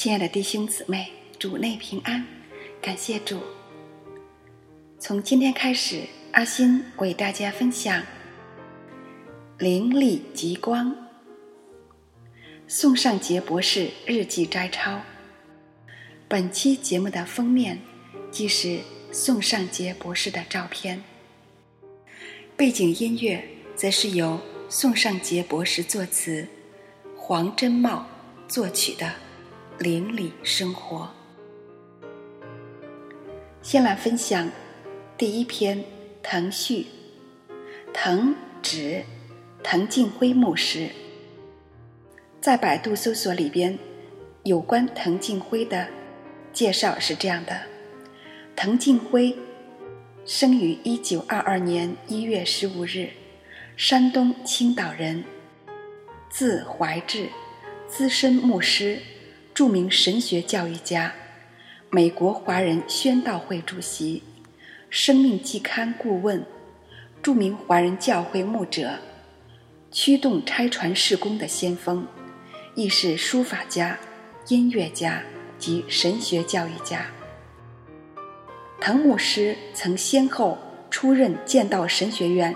[0.00, 1.10] 亲爱的弟兄姊妹，
[1.40, 2.24] 主内平安，
[2.80, 3.40] 感谢主。
[5.00, 8.00] 从今天开始，阿心为大家分享
[9.58, 10.92] 《灵力极光》
[12.68, 15.00] 宋尚杰博士日记摘抄。
[16.28, 17.80] 本期节目的封面
[18.30, 18.78] 即是
[19.10, 21.02] 宋尚杰博士的照片，
[22.56, 23.44] 背景音乐
[23.74, 26.46] 则是由宋尚杰博士作词，
[27.16, 28.06] 黄真茂
[28.46, 29.12] 作曲的。
[29.78, 31.08] 邻里生活。
[33.62, 34.50] 先来分享
[35.16, 35.78] 第一篇
[36.20, 36.86] 《腾序》，
[37.94, 39.04] 藤指
[39.62, 40.88] 滕敬辉牧师。
[42.40, 43.78] 在百度搜索里边，
[44.42, 45.86] 有关滕敬辉的
[46.52, 47.60] 介绍是这样的：
[48.56, 49.36] 滕敬辉
[50.24, 53.10] 生于一九二二年一月十五日，
[53.76, 55.22] 山东青岛人，
[56.28, 57.28] 字怀志，
[57.86, 58.98] 资深牧师。
[59.58, 61.12] 著名神学教育家，
[61.90, 64.22] 美国华人宣道会主席，
[64.88, 66.46] 生命季刊顾问，
[67.20, 69.00] 著名华人教会牧者，
[69.90, 72.06] 驱动拆船事工的先锋，
[72.76, 73.98] 亦是书法家、
[74.46, 75.24] 音乐家
[75.58, 77.06] 及神学教育家。
[78.80, 80.56] 滕牧师曾先后
[80.88, 82.54] 出任剑道神学院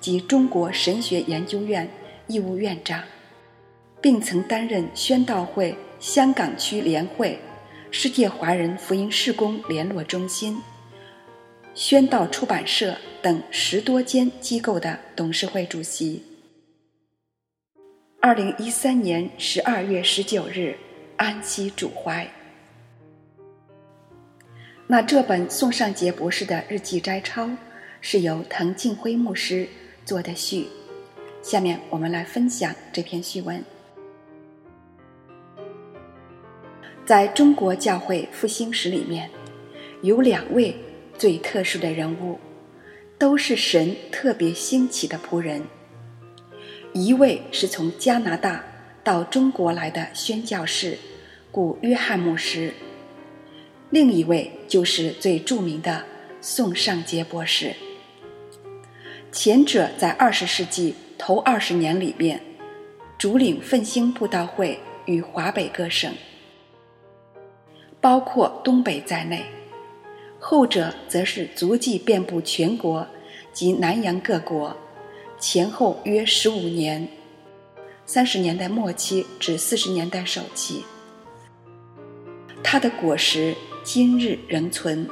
[0.00, 1.88] 及中国神学研究院
[2.26, 3.04] 义务院长，
[4.00, 5.78] 并曾担任宣道会。
[6.00, 7.38] 香港区联会、
[7.90, 10.58] 世界华人福音事工联络中心、
[11.74, 16.22] 宣道出版社等十多间机构的董事会主席。
[18.18, 20.74] 二零一三年十二月十九日，
[21.18, 22.26] 安息主怀。
[24.86, 27.50] 那这本宋尚杰博士的日记摘抄
[28.00, 29.68] 是由滕敬辉牧师
[30.06, 30.66] 做的序，
[31.42, 33.62] 下面我们来分享这篇序文。
[37.10, 39.28] 在中国教会复兴史里面，
[40.00, 40.76] 有两位
[41.18, 42.38] 最特殊的人物，
[43.18, 45.60] 都是神特别兴起的仆人。
[46.92, 48.64] 一位是从加拿大
[49.02, 50.96] 到中国来的宣教士，
[51.50, 52.70] 古约翰牧师；
[53.90, 56.04] 另一位就是最著名的
[56.40, 57.74] 宋尚杰博士。
[59.32, 62.40] 前者在二十世纪头二十年里面，
[63.18, 66.14] 主领奋兴布道会与华北各省。
[68.00, 69.44] 包括东北在内，
[70.38, 73.06] 后者则是足迹遍布全国
[73.52, 74.74] 及南洋各国，
[75.38, 77.06] 前后约十五年，
[78.06, 80.82] 三十年代末期至四十年代首期。
[82.62, 85.06] 他的果实今日仍存，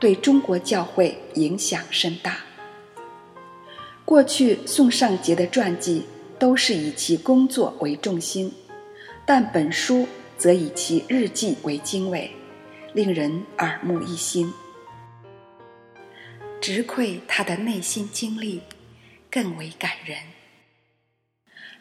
[0.00, 2.38] 对中国教会影响甚大。
[4.06, 6.06] 过去宋尚杰的传记
[6.38, 8.50] 都是以其工作为重心，
[9.26, 10.06] 但本书。
[10.42, 12.28] 则以其日记为经纬，
[12.94, 14.52] 令人耳目一新。
[16.60, 18.60] 直窥他的内心经历，
[19.30, 20.18] 更为感人。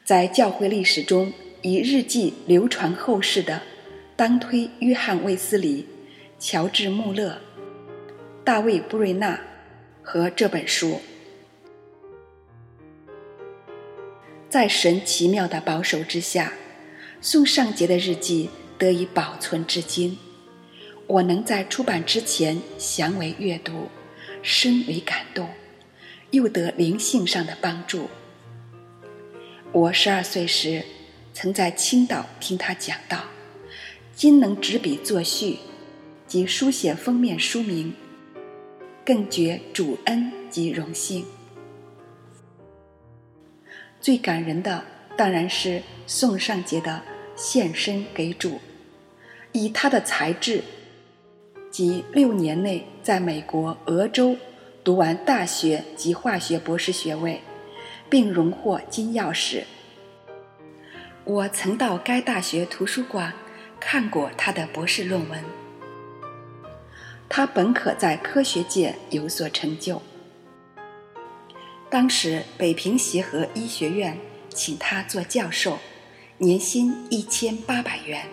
[0.06, 1.34] 在教会历史中，
[1.64, 3.64] 以日记流传后世的，
[4.16, 5.88] 当推约翰·卫斯理、
[6.38, 7.42] 乔治·穆勒、
[8.46, 9.42] 大卫·布瑞纳
[10.04, 11.02] 和这本书。
[14.48, 16.54] 在神奇妙的保守之下。
[17.24, 18.50] 宋尚杰的日记
[18.80, 20.18] 得以保存至今，
[21.06, 23.90] 我能在出版之前详为阅读，
[24.42, 25.48] 深为感动，
[26.32, 28.10] 又得灵性上的帮助。
[29.72, 30.84] 我十二岁时，
[31.32, 33.26] 曾在青岛听他讲道，
[34.16, 35.60] 今能执笔作序，
[36.26, 37.94] 及书写封面书名，
[39.06, 41.24] 更觉主恩及荣幸。
[44.00, 44.84] 最感人的。
[45.18, 47.00] 当然是宋尚杰的
[47.42, 48.62] 献身给主，
[49.52, 50.64] 以他的才智
[51.72, 54.38] 及六年内在美国俄州
[54.84, 57.42] 读完大学及化学博士学位，
[58.08, 59.64] 并荣获金钥匙。
[61.24, 63.34] 我曾到该大学图书馆
[63.80, 65.44] 看过他的博士论文。
[67.28, 70.00] 他本可在科学界有所成就。
[71.90, 74.16] 当时北平协和医学院。
[74.54, 75.80] 请他做教授，
[76.44, 78.26] 年薪一千八百元，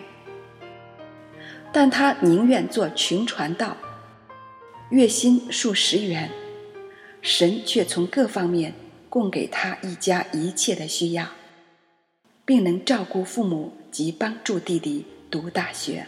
[1.71, 3.77] 但他宁愿做群传道，
[4.89, 6.31] 月薪数十元，
[7.21, 8.73] 神却从各方面
[9.09, 11.27] 供给他一家一切的需要，
[12.45, 16.07] 并能照顾父母及帮助弟弟读大学。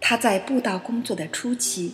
[0.00, 1.92] 他在布道工作的初期，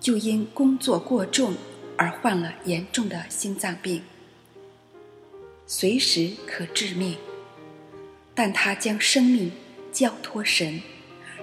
[0.00, 1.54] 就因工作过重
[1.96, 4.02] 而患了严重的心脏病。
[5.64, 7.16] 随时可致命，
[8.36, 9.50] 但他将生命
[9.90, 10.82] 交托神，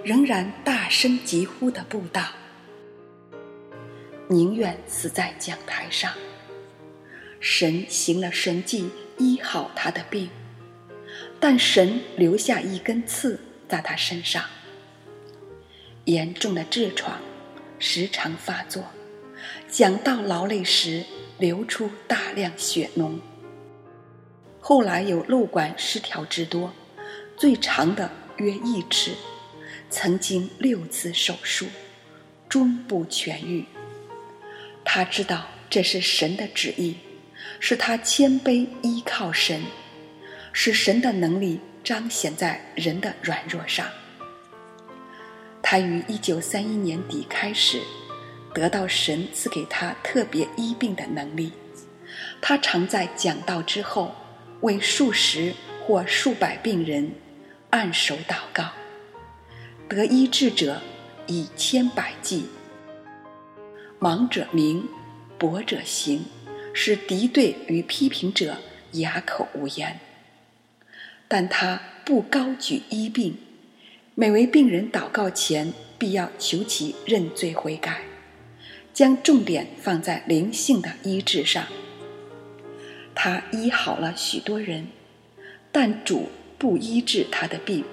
[0.04, 2.24] 仍然大声疾呼的布道，
[4.30, 6.14] 宁愿死在讲台上。
[7.40, 10.30] 神行了神迹，医好他的病，
[11.40, 14.46] 但神留下一根刺在他身上。
[16.06, 17.20] 严重的痔疮
[17.80, 18.84] 时常发作，
[19.68, 21.04] 讲道劳累时
[21.40, 23.20] 流出大量血脓。
[24.62, 26.72] 后来有瘘管失调之多，
[27.44, 29.12] 最长的约一尺，
[29.90, 31.68] 曾经六次手术，
[32.48, 33.66] 终不痊愈。
[34.86, 36.96] 他知道这是神的旨意。
[37.60, 39.62] 是他谦卑依靠神，
[40.54, 43.88] 使神的能力彰显在人的软弱上。
[45.62, 47.82] 他于一九三一年底开始
[48.54, 51.52] 得到神赐给他特别医病的能力。
[52.42, 54.16] 他常在讲道之后
[54.62, 55.54] 为数十
[55.86, 57.12] 或数百病人
[57.74, 58.70] 按手祷告，
[59.90, 60.80] 得医治者
[61.26, 62.46] 以千百计，
[64.00, 64.88] 盲者明，
[65.40, 66.24] 跛者行。
[66.76, 68.58] 使敌对与批评者
[68.94, 70.00] 哑口无言，
[71.28, 73.38] 但他不高举医病，
[74.14, 78.02] 每为病人祷告前，必要求其认罪悔改，
[78.94, 81.66] 将重点放在灵性的医治上。
[83.16, 84.88] 他医好了许多人，
[85.72, 86.30] 但主
[86.64, 87.84] 不医治他的病，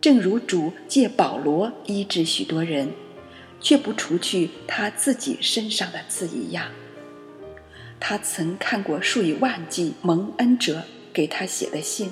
[0.00, 2.90] 正如主借保罗医治许多人，
[3.60, 6.72] 却不除去他自己身上的刺一样。
[8.00, 10.82] 他曾看过数以万计蒙恩者
[11.12, 12.10] 给他写的信，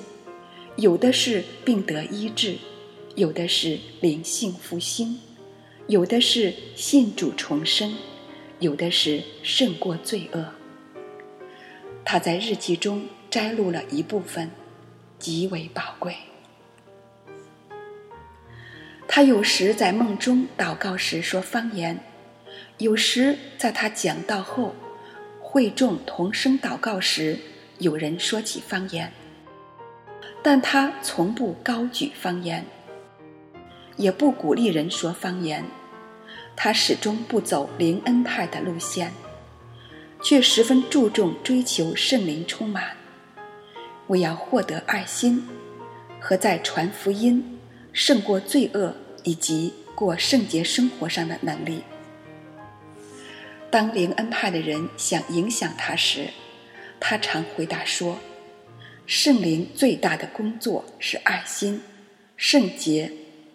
[0.77, 2.55] 有的是病得医治，
[3.15, 5.19] 有的是灵性复兴，
[5.87, 7.97] 有的是信主重生，
[8.59, 10.45] 有的是胜过罪恶。
[12.05, 14.49] 他在日记中摘录了一部分，
[15.21, 16.17] 极为宝贵。
[19.07, 21.97] 他有时在梦中祷告时说方言，
[22.79, 24.75] 有时在他讲道后。
[25.43, 27.37] 会众同声祷告时，
[27.79, 29.11] 有人说起方言，
[30.41, 32.65] 但他从不高举方言，
[33.97, 35.65] 也不鼓励人说方言。
[36.55, 39.11] 他始终不走灵恩派的路线，
[40.23, 42.95] 却十分注重追求圣灵充满，
[44.11, 45.47] 为要获得爱心
[46.19, 47.57] 和在传福音、
[47.93, 48.93] 胜过罪恶
[49.23, 51.81] 以及过圣洁生活上的能力。
[53.69, 56.27] 当灵恩派的人想影响他时，
[56.99, 58.17] 他常回答说
[59.07, 61.81] ：“圣灵最大的工作是爱心、
[62.35, 63.09] 圣洁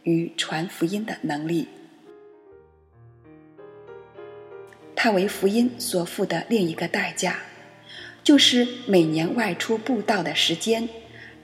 [0.05, 1.69] 与传福音的能力。”
[4.97, 7.41] 他为福音所付的另一个代价，
[8.27, 10.89] 就是每年外出布道的时间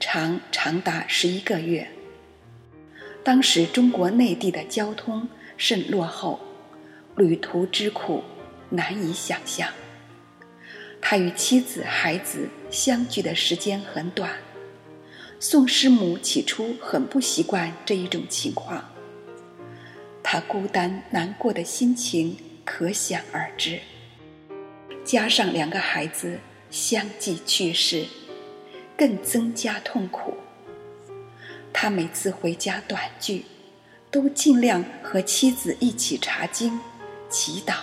[0.01, 1.87] 长长达十一个月。
[3.23, 6.41] 当时中国内地的交通甚落后，
[7.15, 8.21] 旅途之苦。
[8.69, 9.69] 难以想象，
[10.99, 14.33] 他与妻子、孩子相聚的时间很短。
[15.39, 18.83] 宋师母起初很不习惯这一种情况，
[20.23, 22.35] 他孤单难过的心情
[22.65, 23.79] 可想而知。
[25.05, 26.39] 加上两个孩子
[26.73, 28.07] 相继去世，
[28.97, 30.35] 更增加痛苦。
[31.71, 33.45] 他每次回家短聚，
[34.09, 36.79] 都尽量和妻子一起查经、
[37.29, 37.75] 祈祷。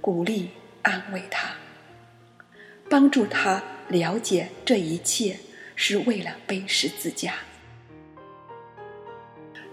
[0.00, 0.50] 鼓励、
[0.82, 1.50] 安慰他，
[2.88, 5.38] 帮助他了解这一切
[5.76, 7.34] 是为了背十字架。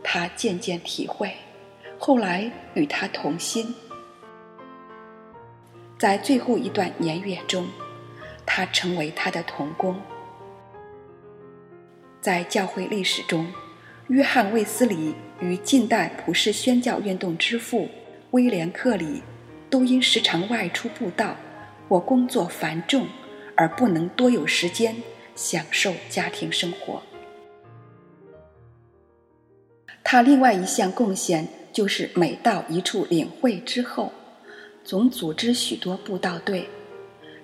[0.03, 1.35] 他渐渐体会，
[1.97, 3.73] 后来与他同心，
[5.97, 7.67] 在最后一段年月中，
[8.47, 9.95] 他成为他的童工。
[12.19, 13.45] 在教会历史中，
[14.07, 17.87] 约翰·卫斯理与近代普世宣教运动之父
[18.31, 19.21] 威廉·克里。
[19.69, 21.35] 都因时常外出布道
[21.89, 23.05] 或工作繁重，
[23.53, 24.95] 而不能多有时间
[25.35, 27.03] 享受家庭生活。
[30.05, 34.13] 他另外一项贡献就是每到一处领会之后，
[34.85, 36.69] 总组织许多布道队，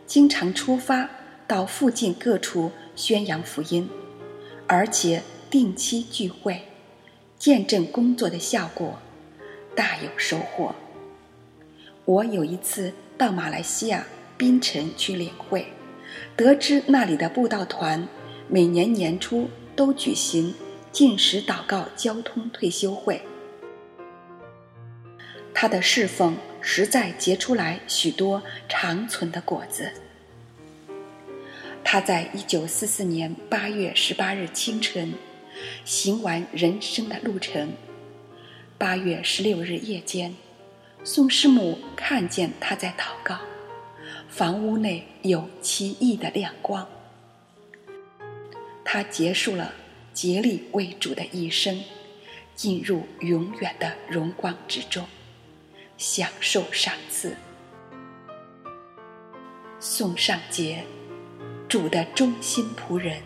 [0.05, 1.10] 经常出发
[1.48, 3.89] 到附近各处宣扬福音，
[4.67, 6.63] 而且定期聚会，
[7.38, 9.00] 见证工作的效果，
[9.75, 10.75] 大有收获。
[12.05, 14.05] 我有一次到马来西亚
[14.38, 15.67] 槟城去领会，
[16.36, 18.07] 得知那里的布道团
[18.48, 20.53] 每年年初都举行
[20.91, 23.22] 禁食祷告交通退休会。
[25.53, 29.91] 他的侍奉实在结出来许多长存的果子。
[31.84, 35.13] 他在一九四四年八月十八日清晨，
[35.84, 37.74] 行完人生的路程。
[38.77, 40.34] 八月十六日夜间，
[41.03, 43.38] 宋师母看见他在祷告，
[44.29, 46.88] 房屋内有奇异的亮光。
[48.86, 49.74] 他结束了
[50.13, 51.84] 竭力为主的一生，
[52.55, 55.05] 进入永远的荣光之中，
[55.97, 57.35] 享受赏赐。
[59.79, 60.85] 宋尚杰，
[61.67, 63.21] 主的忠心仆人，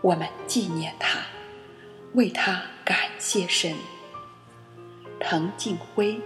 [0.00, 1.20] 我们纪念他，
[2.14, 3.74] 为他感谢神。
[5.20, 6.20] 滕敬辉，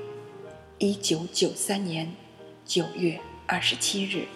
[0.78, 2.14] 一九九三年
[2.64, 4.26] 九月二十七日。